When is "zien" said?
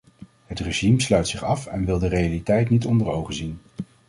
3.33-3.59